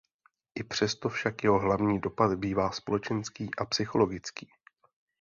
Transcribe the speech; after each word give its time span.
I 0.55 0.63
přesto 0.63 1.09
však 1.09 1.43
jeho 1.43 1.59
hlavní 1.59 1.99
dopad 1.99 2.33
bývá 2.35 2.71
společenský 2.71 3.49
a 3.57 3.65
psychologický. 3.65 4.49